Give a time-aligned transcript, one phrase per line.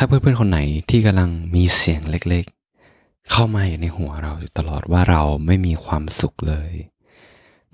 [0.00, 0.60] ถ้าเพื่อนๆคนไหน
[0.90, 6.70] ที่กำลังมีเสียงเล็กๆ เข้ามาอยู่ในหัวเราอยู่ตลอดว่าเราไม่มีความสุขเลย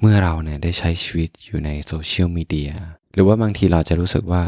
[0.01, 2.73] เมื่อเราเนี่ยได้ใช้ชีวิตอยู่ในโซเชียลมีเดีย
[3.15, 4.43] หรือว่าบางทีเราจะรู้สึกว่า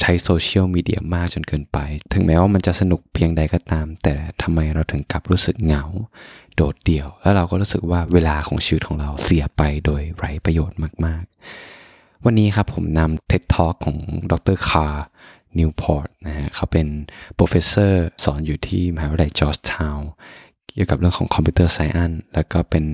[0.00, 1.78] ใช้โซเชียลมีเดียมากจนเกินไป
[2.12, 5.84] ถึงแม้ว่ามันจะสนุกเพียงใดก็ตาม แต่ทำไมเราถึงกลับรู้สึกเหงา
[6.56, 13.98] โดดเดี่ยว แล้วเราก็รู้สึกว่าเวลาของชีวิตของเราเสียไปโดยไร้ประโยชน์มากๆ วันนี้ครับผมนำ TED Talk ของ
[14.30, 14.56] ดร.
[14.68, 16.86] Cal Newport นะฮะเขาเป็น
[17.34, 20.10] professor สอนอยู่ที่มหาวิทยาลัยจอร์จทาวน์
[20.72, 22.84] เกี่ยวกับเรื่องของ computer science แล้วก็เป็น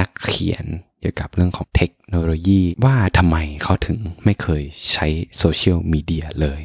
[0.00, 0.64] นักเขียน
[1.00, 5.06] เกี่ยวกับเรื่องของเทคโนโลยี ว่าทำไมเขาถึงไม่เคยใช้
[5.38, 6.60] โซเชียลมีเดียเลย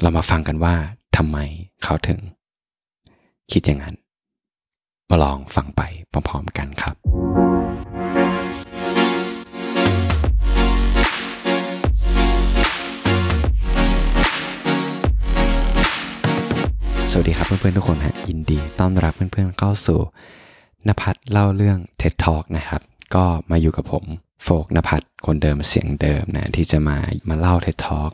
[0.00, 0.74] เรามาฟังกันว่า
[1.16, 1.38] ทำไม
[1.84, 2.20] เขาถึง
[3.52, 3.96] คิดอย่างนั้น
[5.10, 7.41] มาลองฟังไปพร้อมๆกันครับ
[17.62, 20.00] เพื่อนๆทุกคนฮะยินดีต้อนรับเพื่อนๆเข้าสู่
[20.88, 22.82] นภัทรเล่าเรื่อง TED Talk นะครับ
[23.14, 24.04] ก็มาอยู่กับผม
[24.42, 26.96] โฟกนภัทรคนเดิมเสียงเดิมนะที่จะมา
[27.28, 28.12] มาเล่า TED Talk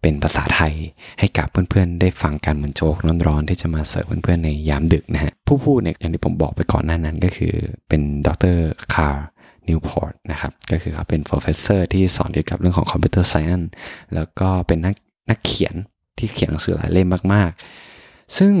[0.00, 0.74] เป็นภาษาไทย
[1.18, 7.54] ให้กับเพื่อนๆ ได้ฟังกันเหมือนโจ๊กร้อนๆ ที่จะมาเสิร์ฟเพื่อนๆ ในยามดึกนะฮะผู้พูดเนี่ยอย่างที่ผมบอกไปก่อนหน้านั้นก็คือ
[7.88, 8.56] เป็นดร.
[8.94, 13.70] Cal Newport นะครับก็คือเขาเป็น professor ที่สอนเกี่ยวกับเรื่องของ computer science
[14.14, 14.94] แล้วก็เป็นนัก
[15.30, 15.74] นักเขียน
[16.18, 17.60] ที่เขียนหนังสือหลายเล่มมากๆ
[18.36, 18.52] ซึ่ง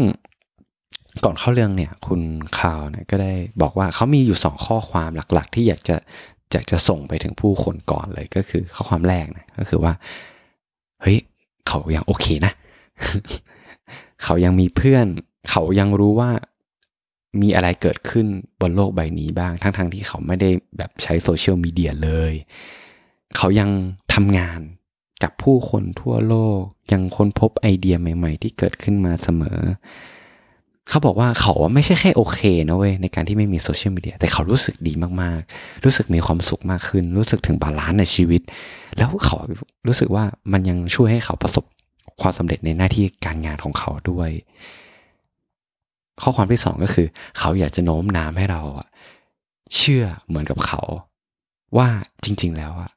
[1.24, 2.20] ก่อนเข้าเรื่องเนี่ยคุณ
[2.58, 5.96] คาวเนี่ยก็ได้บอกว่าเขามีอยู่สองข้อความหลักๆ ที่อยากจะ
[6.52, 9.92] อยากจะส่งไปถึงผู้คนก่อนเลยก็คือข้อความแรกนะก็คือว่า
[11.02, 11.18] เฮ้ย
[11.68, 12.52] เขายังโอเคนะ
[14.24, 15.06] เขายังมีเพื่อน
[15.50, 16.30] เขายังรู้ว่า
[17.42, 18.26] มีอะไรเกิดขึ้น
[18.60, 22.32] บนโลกใบนี้บ้าง ทั้งๆทที่เขาไม่ได้แบบใช้โซเชียลมีเดียเลย
[23.36, 23.70] เขายัง
[24.14, 24.60] ทำงาน
[25.22, 29.58] กับผู้คนทั่วโลก ยังค้นพบไอเดียใหม่ๆ ที่เกิดขึ้นมาเสมอ
[30.88, 38.42] เขาบอกว่าเขาไม่ใช่แค่โอเคนะเว้ยในการที่ไม่มีโซเชียลมีเดียแต่เขารู้สึกดีมากๆ รู้สึกมีความสุขมากขึ้น รู้สึกถึง balance ในชีวิต
[38.96, 39.36] แล้วเขา
[39.86, 41.64] รู้สึกว่ามันยังช่วยให้เขาประสบ
[42.20, 44.30] ความสำเร็จในหน้าที่การงานของเขาด้วย
[46.22, 47.06] ข้อความที่สองก็คือ
[47.38, 48.62] เขาอยากจะโน้มน้าวให้เรา
[49.76, 50.82] เชื่อเหมือนกับเขา
[51.76, 51.88] ว่า
[52.24, 52.90] จริง ๆ แล้วอะ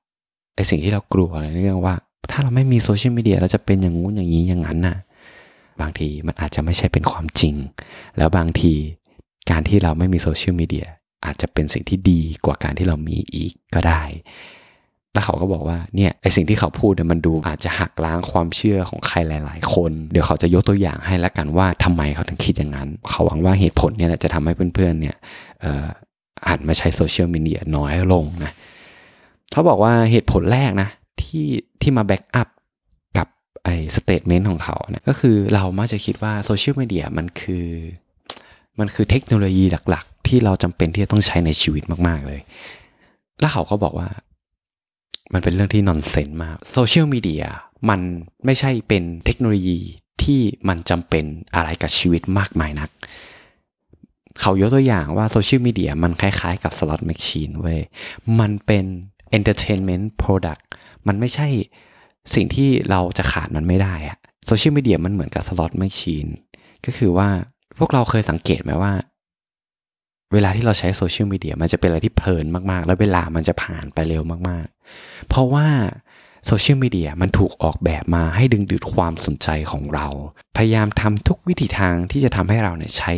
[0.56, 1.96] ไอสิ่งที่เรากลัวในเรื่องว่า
[2.30, 4.98] ถ้าเราไม่มีโซเชียลมีเดียเราจะเป็นอย่างงู้นอย่างนี้อย่างนั้นน่ะ
[5.82, 7.56] บางทีมันอาจจะไม่ใช่เป็นความจริง
[8.18, 8.74] แล้วบางที
[9.50, 10.86] การที่เราไม่มีโซเชียลมีเดีย
[11.26, 14.04] อาจจะเป็นสิ่งที่ดีกว่าการที่เรามีอีกก็ได้
[15.14, 25.16] แล้วเขาก็บอกว่าเนี่ยไอสิ่งที่เขาพูดเนี่ยมันดูอาจจะหักล้างความเชื่อของใครหลาย ๆ คน เดี๋ยวเขาจะยกตัวอย่างให้แล้วกันว่าทำไมเขาถึงคิดอย่างนั้น เขาหวังว่าเหตุผลเนี่ยจะทำให้เพื่อนๆเนี่ย
[26.48, 28.52] อาจมาใช้โซเชียลมีเดียน้อยลงนะ
[29.52, 30.90] เขาบอกว่าเหตุผลแรกนะ
[31.22, 31.48] ที่
[31.82, 32.50] ที่มา back up
[33.18, 33.28] กับ
[33.64, 37.68] ไอ้ statement ของเขาเนี่ยก็คือเรามักจะคิดว่าโซเชียลมีเดียมันคือ
[38.80, 42.40] มันคือเทคโนโลยีหลักๆ ที่เราจำเป็นที่จะต้องใช้ในชีวิตมากๆเลย
[43.40, 44.10] แล้วเขาก็บอกว่า
[45.34, 47.44] มันเป็นเรื่องที่ nonsense มากโซเชียลมีเดีย
[47.90, 48.00] มัน
[48.46, 49.80] ไม่ใช่เป็นเทคโนโลยี
[50.24, 52.90] ที่มันจำเป็นอะไรกับชีวิตมากมายนัก
[54.42, 57.80] เขายกตัวอย่างว่าโซเชียลมีเดียมันคล้ายๆกับ slot machine เว้ย
[58.40, 58.86] มันเป็น
[59.38, 60.64] entertainment product
[61.08, 61.48] มันไม่ใช่
[62.36, 66.28] สิ่งที่เราจะขาดมันไม่ได้อะโซเชียลมีเดียมันเหมือนกับ slot machine
[66.86, 67.30] ก็คือว่า
[67.80, 68.94] พวกเราเคยสังเกตไหมว่า
[70.34, 75.68] เวลาที่เราใช้โซเชียลมีเดียมันจะเป็นอะไรที่เพลินมากๆ แล้วเวลามันจะผ่านไปเร็วมากๆ เพราะว่า
[76.48, 80.08] โซเชียลมีเดียมันถูกออกแบบมาให้ดึงดูดความสนใจของเรา
[80.58, 83.14] พยายามทำทุกวิธีทางที่จะทำให้เราเนี่ยใช้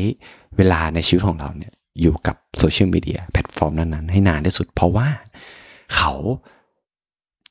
[0.57, 5.07] เวลาในชีวิตของเราเนี่ยอยู่กับโซเชียลมีเดียแพลตฟอร์มนั้นๆให้นานที่สุด เพราะว่า
[5.96, 6.14] เขา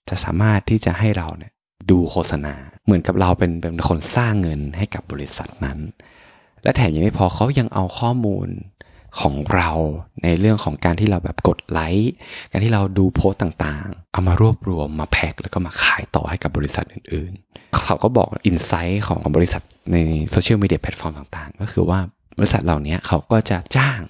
[0.09, 1.53] จะสามารถที่จะให้เราเนี่ย
[1.91, 2.55] ดูโฆษณา
[2.85, 5.79] เหมือนกับเราเป็นเป็นคนสร้างเงินให้กับบริษัทนั้น
[6.63, 8.49] และแถมยังไม่พอเขายังเอาข้อมูล
[9.21, 9.71] ของเรา
[10.23, 12.13] ในเรื่องของการที่เราแบบกดไลค์
[12.51, 19.97] การที่เราดูโพสต์ต่างๆ เอามารวบรวมมาแพ็คแล้วก็มาขายต่อให้กับบริษัทอื่นๆ เขาก็บอก insight ของบริษัทใน
[20.31, 22.01] โซเชียลมีเดียแพลตฟอร์มต่างๆ ก็คือว่า
[22.39, 24.01] บริษัทเหล่านี้เขาก็จะจ้าง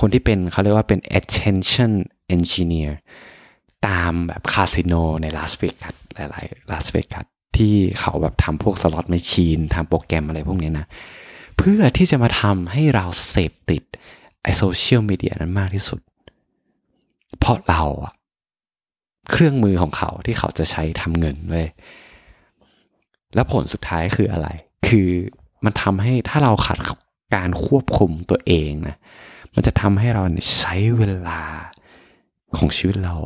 [0.00, 1.92] คนที่เป็นเขาเรียกว่าเป็น attention
[2.34, 2.92] engineer
[3.86, 7.24] ตามแบบคาสิโนในลาสเวกัสหลายๆลาสเวกัส
[7.56, 10.86] ที่เขาแบบทำพวก slot machine ทำโปรแกรมอะไรพวกนี้นะ
[11.58, 13.82] เพื่อที่จะมาทำให้เราเสพติด
[14.42, 16.00] ไอโซเชียลมีเดียนั้นมากที่สุด
[17.38, 18.12] เพราะเราอะ
[19.30, 21.68] เครื่องมือของเขาที่เขาจะใช้ทำเงินเว้ย
[23.34, 24.48] แล้วผลสุดท้ายคืออะไร
[24.86, 25.08] คือ
[25.64, 26.78] มันทำให้ถ้าเราขาด
[27.34, 28.96] การควบคุมตัวเองนะ
[29.54, 30.22] มันจะทำให้เรา
[30.58, 31.40] ใช้เวลา
[32.56, 33.16] ของชีวิตเรา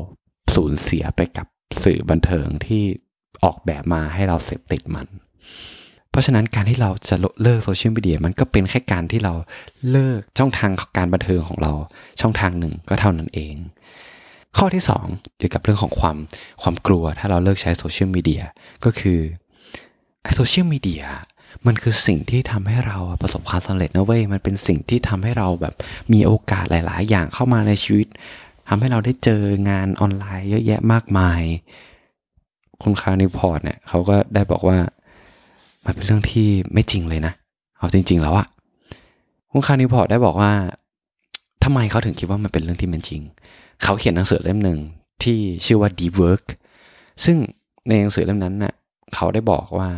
[0.56, 1.46] สูญเสียไปกับ
[1.84, 2.82] สื่อบันเทิงที่
[3.44, 5.06] ออกแบบมาให้เราเสพติดมัน
[6.10, 9.34] เพราะฉะนั้นการที่เราจะเลิกโซเชียลมีเดียมันก็เป็นแค่การที่เรา
[9.90, 11.72] เลิกช่องทางการบันเทิงของเรา
[12.20, 13.54] ช่องทางหนึ่งก็เท่านั้นเอง
[14.58, 16.16] ข้อที่2เกี่ยวกับเรื่องของความ
[16.62, 18.42] ความกลัวถ้าเราเลิกใช้โซเชียลมีเดีย
[18.84, 19.18] ก็คือ
[20.34, 21.04] โซเชียลมีเดีย
[21.66, 25.74] มันคือสิ่งที่ทำให้เราประสบความสำเร็จนะเว้ย มันเป็นสิ่งที่ทำให้เราแบบ
[26.12, 28.06] มีโอกาสหลาย ๆ อย่างเข้ามาในชีวิต
[28.68, 31.42] ทำให้เราได้เจองานออนไลน์เยอะแยะมากมาย
[32.82, 34.78] คุณ Cal Newport เนี่ยเขาก็ได้บอกว่า
[35.84, 37.32] มันเป็นเรื่องที่ไม่จริงเลยนะ
[37.78, 38.46] เอาจริง ๆ แล้วอะ
[39.50, 40.52] คุณคานิพอร์ตได้บอกว่า
[41.64, 43.22] ทำไมเขาถึงคิดว่ามันเป็นเรื่องที่มันจริง
[43.82, 44.78] เขาเขียนหนังสือเล่มหนึ่ง
[45.22, 46.44] ที่ชื่อว่า Deep Work
[47.24, 47.36] ซึ่ง
[47.88, 48.74] ในหนังสือเล่มนั้นน่ะ
[49.14, 49.88] เขาได้บอกว่า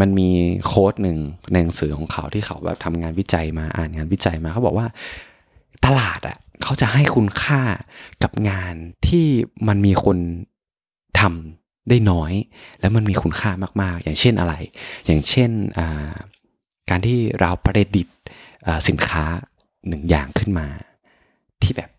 [0.00, 0.28] มันมี
[0.66, 1.18] โค้ดหนึ่ง
[1.52, 4.86] ในหนังสือของเขาที่เขาแบบทำงานวิจัยมาอ่านงานวิจัยมาเขาบอกว่า
[5.84, 7.62] ตลาดอะ เขาจะให้คุณค่า
[8.22, 8.74] กับงาน
[9.08, 9.26] ที่
[9.68, 10.18] มันมีคน
[11.20, 12.32] ทำได้น้อย
[12.80, 13.50] แล้วมันมีคุณค่า
[13.82, 14.54] มากๆ อย่างเช่นอะไร
[15.06, 15.50] อย่างเช่น
[16.90, 18.16] การที่เราประดิษฐ์
[18.88, 19.24] สินค้า
[19.88, 20.66] หนึ่งอย่างขึ้นมา
[21.62, 21.90] ที่แบบ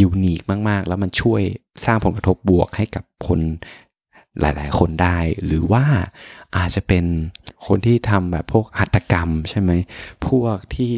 [0.00, 1.42] unique มากๆ แล้วมันช่วย
[1.84, 3.40] สร้างผลกระทบบวกให้กับคน
[4.40, 5.84] หลาย ๆ คนได้ หรือว่า
[6.56, 7.04] อาจจะเป็น
[7.66, 9.70] คนที่ทำแบบพวกหัตถกรรมใช่ไหม
[10.26, 10.90] พวกที่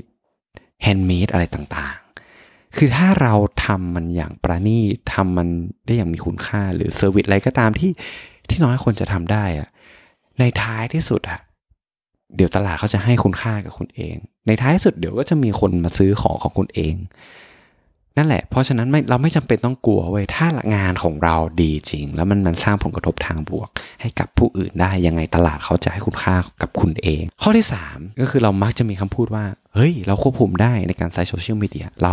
[0.83, 1.97] handmade อะไรต่าง
[2.77, 3.35] คือถ้าเรา
[3.65, 5.49] ทำมันอย่างประณีตทำมัน
[5.87, 7.91] ได้อย่างมีคุณค่า หรือ service อะไรก็ตามที่
[8.49, 9.69] ที่น้อยคนจะทำได้อะ
[10.39, 11.41] ในท้ายที่สุดอะ
[12.37, 14.17] เดี๋ยวตลาดเขาจะให้คุณค่ากับคุณเอง
[14.47, 16.95] ในท้ายสุดเดี๋ยวก็จะมีคนมาซื้อของของคุณเอง
[18.17, 23.69] นั่นแหละ เพราะฉะนั้นไม่เราไม่จำเป็นต้องกลัวเว้ยถ้างานของเราดีจริง แล้วมันมันสร้างผลกระทบทางบวก
[24.01, 32.13] ให้กับผู้อื่นได้ยังไงตลาดเขาจะให้คุณค่ากับคุณเอง ข้อที่ 3 ก็คือเรามักจะมีคำพูดว่า เฮ้ย เราควบคุมได้ในการใช้โซเชียลมีเดียเรา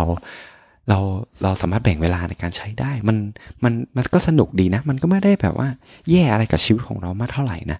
[0.88, 0.98] เรา
[1.42, 3.16] เราสามารถแบ่งเวลาในการใช้ได้ มัน
[3.64, 5.68] มันมันก็สนุกดีนะ มันก็ไม่ได้แบบว่า
[6.10, 7.78] แย่อะไรกับชีวิตของเรามากเท่าไหร่นะ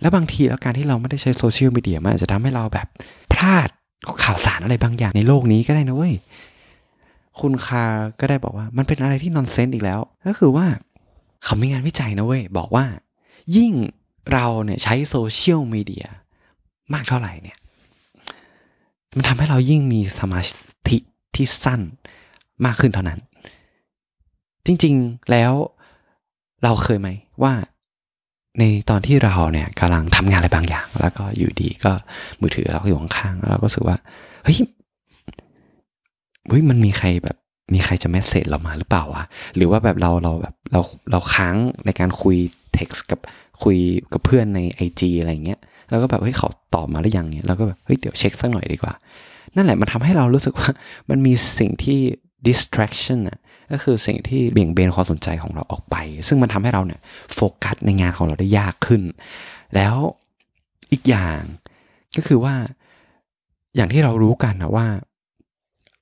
[0.00, 2.86] แล้วบางทีแล้วการที่เราไม่ได้ใช้โซเชียลมีเดียมันอาจจะทำให้เราแบบ
[3.32, 3.68] พลาด
[4.24, 6.14] ข่าวสารอะไรบางอย่างในโลกนี้ก็ได้นะเว้ย
[7.40, 7.84] คุณ Cal
[8.20, 10.66] ก็ได้บอกว่ามันเป็นอะไรที่ nonsense อีกแล้ว ก็คือว่า
[11.44, 12.84] เขามีงานวิจัยนะเว้ย บอกว่า
[13.56, 13.72] ยิ่ง
[14.32, 16.06] เราเนี่ยใช้โซเชียลมีเดีย
[16.94, 17.58] มากเท่าไหร่เนี่ย
[19.16, 20.40] มันทำให้เรายิ่งมีสมา
[20.88, 20.98] ธิ
[21.34, 21.80] ที่สั้น
[22.64, 23.20] มากขึ้นเท่านั้น
[24.66, 25.52] จริงๆแล้ว
[26.64, 27.08] เราเคยไหม
[27.42, 27.52] ว่า
[28.58, 31.92] ในตอนที่เราเนี่ยกำลังทำงานอะไรบางอย่าง แล้วก็อยู่ดีก็
[32.40, 33.96] มือถือเราก็อยู่ข้างๆแล้วเราก็รู้สึกว่า
[34.44, 34.58] เฮ้ย
[36.54, 37.36] ฮ้ยมันมีใครแบบ
[37.74, 39.24] มีใครจะแมสเซจเรามาหรือเปล่าวะ
[39.56, 40.80] หรือว่าแบบเราเราแบบเรา
[41.10, 41.56] เราค้าง
[41.86, 42.36] ในการคุย
[42.74, 43.20] เท็กซ์กับ
[43.62, 43.76] คุย
[44.12, 45.60] กับเพื่อนใน IG อะไรเงี้ย
[45.90, 48.94] แล้วก็แบบเฮ้ยเขาตอบมาหรือยังเนี่ยเราก็แบบเฮ้ยเดี๋ยวเช็คสักหน่อยดีกว่า
[49.56, 50.70] นั่นแหละมันทำให้เรารู้สึกว่า
[51.10, 52.00] มันมีสิ่งที่
[52.46, 53.38] distraction อะ
[53.72, 55.96] ก็คือสิ่งที่เบี่ยงเบนความสนใจของเราออกไป
[56.28, 57.00] ซึ่งมันทำให้เราเนี่ย
[57.34, 59.02] โฟกัสในงานของเราได้ยากขึ้น
[59.74, 59.96] แล้ว
[60.92, 61.40] อีกอย่าง
[62.16, 62.54] ก็คือว่า
[63.76, 64.86] อย่างที่เรารู้กันนะว่า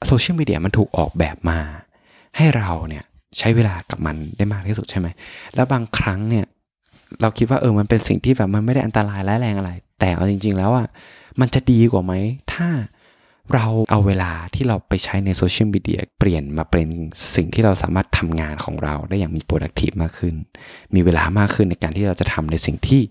[0.08, 1.58] โซเชียลมีเดียมันถูกออกแบบมา
[2.36, 3.04] ให้เราเนี่ย
[3.38, 5.06] ใช้เวลากับมันได้มากที่สุดใช่ไหม
[5.54, 6.44] แล้วบางครั้งเนี่ย
[7.20, 9.70] เราคิดว่าเออมันเป็นสิ่งที่แบบมันไม่ได้อันตรายร้ายแรงอะไร
[10.00, 10.86] แต่เอาจริง ๆ แล้วอะ
[11.40, 12.12] มันจะดีกว่าไหม
[12.52, 12.68] ถ้า
[13.54, 16.88] เราเอาเวลาที่เราไปใช้ในโซเชียลมีเดียเปลี่ยนมาเป็น
[17.36, 20.34] สิ่งที่เราสามารถทำงานของเราได้อย่างมี productive มากขึ้น
[20.94, 23.02] มีเวลามากขึ้นในการที่เราจะทำในสิ่งที่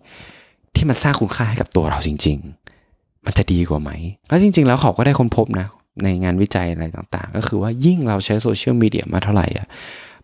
[0.76, 2.38] ที่มันสร้างคุณค่าให้กับตัวเราจริง
[2.82, 3.92] ๆ มันจะดีกว่าไหม
[4.30, 5.68] แล้วจริง ๆ แล้วเขาก็ได้ค้นพบนะ
[6.04, 9.68] ในงานวิจัยอะไรต่างๆ ก็คือว่ายิ่งเราใช้โซเชียลมีเดียมาเท่าไหร่อะ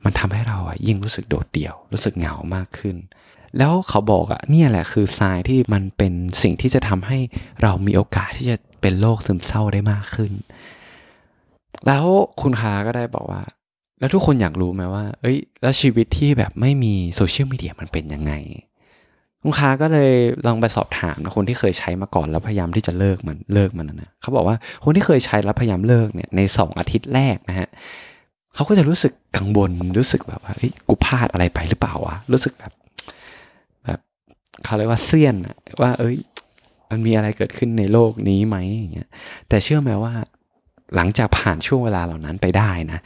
[0.03, 2.95] มันทำให้เราอะยิ่งรู้สึกโดดเดี่ยว รู้สึกเหงามากขึ้น
[3.57, 7.19] แล้วเขาบอกอะเนี่ยแหละคือทรายที่มันเป็นสิ่งที่จะทำให้
[7.62, 10.31] เรามีโอกาสที่จะเป็นโรคซึมเศร้าได้มากขึ้น
[11.88, 12.05] แล้ว
[12.41, 13.41] คุณคาก็ได้บอกว่า
[14.00, 18.33] แล้วทุกคนอยากรู้ไหมว่า เอ้ย แล้วชีวิตที่แบบไม่มีโซเชียลมีเดียมันเป็นยังไง
[19.46, 20.12] ลูกค้าก็เลย
[20.48, 27.67] ลองไปสอบถามนะคนที่เคยใช้มาก่อนแล้วพยายามที่จะเลิกมันเลิกมันนะเขาบอกว่าคนที่เคยใช้แล้วพยายามเลิกเนี่ยในสองอาทิตย์แรกนะฮะ
[28.56, 32.74] เขาก็จะรู้สึกกังวลรู้สึกแบบว่าเฮ้ยกูพลาดอะไรไปหรือเปล่าวะรู้สึกแบบ
[33.86, 34.00] แบบ
[34.63, 35.36] เขาเรียกว่าเซียน
[35.82, 36.17] ว่า เอ้ย
[36.89, 39.10] มันมีอะไรเกิดขึ้นในโลกนี้ไหมอย่างเงี้ย
[39.50, 40.13] แต่เชื่อไหมว่า
[40.96, 43.00] หลังจากผ่านช่วงเวลาเหล่านั้นไปได้นะ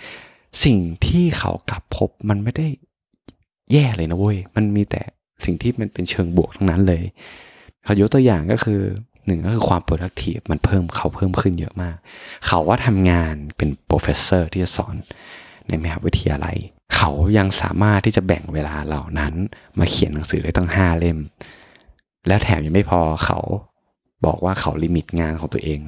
[0.63, 2.67] สิ่งที่เขากลับพบมันไม่ได้
[3.73, 5.01] แย่เลยนะเว้ยมันมีแต่
[5.45, 7.03] สิ่งที่มันเป็นเชิงบวกทั้งนั้นเลย
[7.83, 8.81] เขายกตัวอย่างก็คือ
[9.25, 11.95] หนึ่งก็คือความ productive มันเพิ่มเขาเพิ่มขึ้นเยอะมาก
[12.45, 14.95] เขาว่าทำงานเป็น professor ที่จะสอน
[15.67, 16.57] ในมหาวิทยาลัย
[16.95, 19.33] เขายังสามารถที่จะแบ่งเวลาเหล่านั้น
[19.79, 21.17] มาเขียนหนังสือได้ตั้งห้าเล่ม
[22.27, 23.39] แล้วแถมยังไม่พอเขา
[24.25, 25.79] บอกว่าเขาลิมิตงานของตัวเอง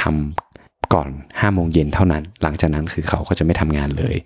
[0.00, 1.08] ทำก่อน
[1.40, 4.16] ห้าโมงเย็นเท่านั้น หลังจากนั้นคือเขาก็จะไม่ทำงานเลย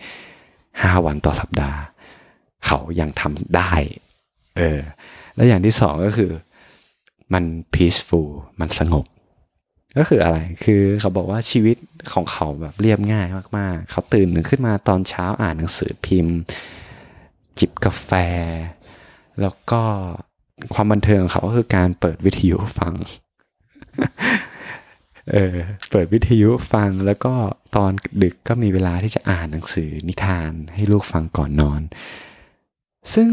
[0.83, 1.79] ห้าวันต่อสัปดาห์
[2.67, 3.73] เขายังทำได้
[4.61, 4.81] เออ
[5.35, 6.31] แล้วอย่างที่สองก็คือ
[7.33, 8.29] มัน peaceful
[8.61, 9.07] มันสงบ
[9.99, 11.77] ก็คืออะไร คือเขาบอกว่าชีวิต
[12.13, 13.27] ของเขาแบบเรียบง่าย
[13.59, 16.37] มากๆ เขาตื่นขึ้นมาตอนเช้าอ่านหนังสือพิมพ์
[17.59, 18.11] จิบกาแฟ
[19.43, 19.83] แล้วก็
[20.75, 22.95] ความบันเทิงของเขาก็คือการเปิดวิทยุฟัง
[25.33, 25.57] เออ
[25.91, 27.35] เปิดวิทยุฟังแล้วก็
[27.77, 31.83] ตอนดึกก็มีเวลาที่จะอ่านหนังสือนิทานให้ลูกฟังก่อนนอน
[33.15, 33.29] ซึ่ง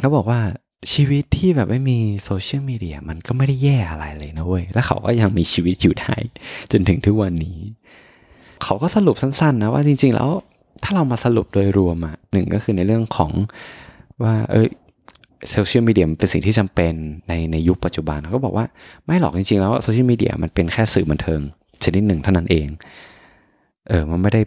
[0.00, 0.40] เขาบอกว่า
[0.92, 6.14] ชีวิตที่แบบไม่มีโซเชียลมีเดียมันก็ไม่ได้แย่อะไรเลยนะเว้ย แล้วเขาก็ยังมีชีวิตอยู่ได้
[6.72, 7.58] จนถึงทุกวันนี้
[8.62, 10.30] เขาก็สรุปสั้นๆนะว่าจริง ๆ แล้ว
[10.82, 13.30] ถ้าเรามาสรุปโดยรวมอะหนึ่งก็คือในเรื่องของ
[14.22, 14.66] ว่า เออ
[15.52, 16.92] โซเชียลมีเดียเป็นสิ่งที่จำเป็น
[17.28, 18.66] ในในยุคปัจจุบันเขาก็บอกว่า
[19.06, 21.40] ไม่หรอกจริงๆ แล้วโซเชียลมีเดียมันเป็นแค่สื่อบันเทิง
[21.84, 22.68] ชนิดหนึ่งเท่านั้นเอง
[23.88, 24.42] เออมันไม่ได้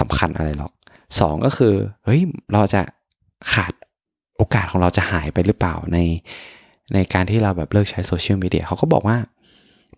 [0.00, 0.72] สำคัญอะไรหรอก
[1.20, 1.74] สองก็คือ
[2.04, 2.20] เฮ้ย
[2.52, 2.80] เราจะ
[3.52, 3.72] ขาด
[4.36, 5.98] โอกาสของเราจะหายไปหรือเปล่าใน
[6.94, 9.16] ในการที่เราแบบเลิกใช้โซเชียลมีเดียเขาก็บอกว่า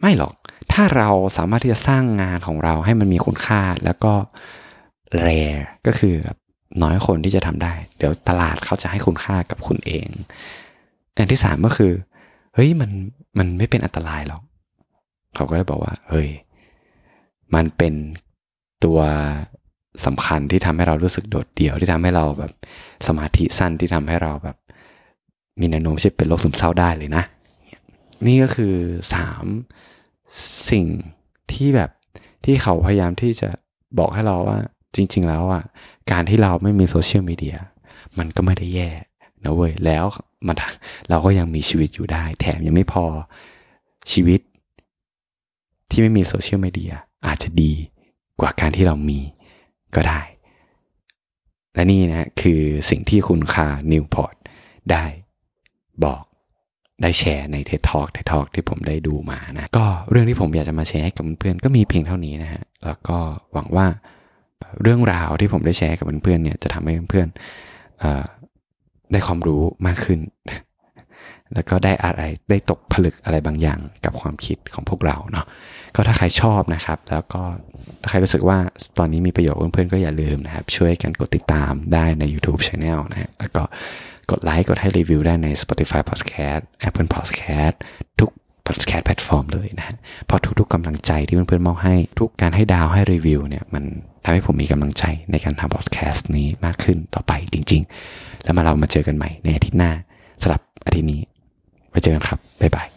[0.00, 0.34] ไม่หรอก
[0.72, 4.12] ถ้าเราสามารถที่จะสร้างงานของเราให้มันมีคุณค่าแล้วก็
[5.20, 5.28] แร
[5.86, 6.14] ก็คือ
[6.82, 10.08] น้อยคนที่จะทำได้ เดี๋ยวตลาดเขาจะให้คุณค่ากับคุณเอง
[11.16, 11.92] อันที่สามก็คือ
[12.54, 12.90] เฮ้ยมัน
[13.38, 14.42] มันไม่เป็นอันตรายหรอก
[15.34, 16.28] เขาก็เลยบอกว่า เฮ้ย
[17.54, 17.94] มันเป็น
[18.84, 18.98] ตัว
[20.06, 22.52] สำคัญที่ทำให้เรารู้สึกโดดเดี่ยวที่ทำให้เราแบบ
[23.06, 24.56] สมาธิสั้นที่ทำให้เราแบบ
[25.60, 27.24] มีแนวโน้มที่เป็นโรคซึมเศร้าได้เลยนะ
[28.26, 28.74] นี่ก็คือ
[29.14, 29.44] สาม
[30.70, 30.86] สิ่ง
[31.52, 31.90] ที่แบบ
[32.44, 33.48] ที่เขาพยายามที่จะ
[33.98, 34.58] บอกให้เราว่า
[34.96, 35.64] จริง ๆ แล้วอะ
[36.10, 37.56] การที่เราไม่มีโซเชียลมีเดีย
[38.18, 38.90] มันก็ไม่ได้แย่
[39.44, 40.04] นะเว้ยแล้ว
[40.46, 40.56] มัน
[41.08, 43.04] เราก็ยังมีชีวิตอยู่ได้ แถมยังไม่พอ
[44.12, 44.40] ชีวิต
[45.90, 46.92] ที่ไม่มีโซเชียลมีเดีย
[47.26, 47.72] อาจจะดี
[48.40, 49.20] กว่าการที่เรามี
[49.96, 50.20] ก็ได้
[51.74, 52.60] และนี่นะคือ
[52.90, 54.34] สิ่งที่คุณ Cal Newport
[54.92, 55.04] ได้
[56.04, 56.22] บอก
[57.02, 63.18] ได้แชร์ในเท d Talk เท d Talk ที่ผมได้ดูมานะก็เรื่องที่ผมอยากจะมาแชร์กับเพื่อนๆก็มีเพียงเท่านี้นะฮะแล้วก็
[63.52, 63.86] หวังว่า
[64.82, 70.20] เรื่องราวที่ผมได้แชร์กับเพื่อนๆเนี่ยจะทำให้เพื่อนๆได้ความรู้มากขึ้น
[71.54, 75.46] แล้วก็ได้อะไรได้ตกผลึกอะไรบางอย่างกับความคิดของพวกเราเนาะ
[75.94, 77.42] ก็ถ้าใครชอบนะครับ แล้วก็
[78.02, 78.58] ถ้าใครรู้สึกว่า
[78.98, 83.62] ตอนนี้มีประโยชน์เพื่อนๆก็อย่าลืมนะครับ ช่วยกันกดติดตามได้ใน YouTube Channel นะฮะแล้วก็
[84.30, 87.74] กดไลค์กดให้รีวิวได้ใน Spotify Podcast Apple Podcast
[88.20, 88.30] ทุก
[88.66, 89.96] podcast แพลตฟอร์มเลยนะฮะ
[90.28, 93.84] พอทุกๆกำลังใจที่เพื่อนๆมอบให้ทุกการให้ดาวให้รีวิวเนี่ยมัน
[94.24, 99.92] ทำให้ผมมีกำลังใจในการทำพอดแคสต์นี้มากขึ้นต่อไปจริง ๆ แล้วมาเรามาเจอกันใหม่ในอาทิตย์หน้า
[100.42, 101.20] สำหรับอาทิตย์นี้
[101.96, 102.95] ไว้เจอกันครับบ๊ายบาย